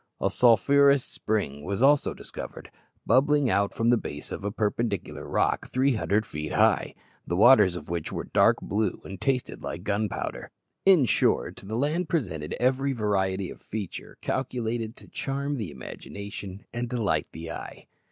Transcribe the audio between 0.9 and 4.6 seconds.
spring was also discovered, bubbling out from the base of a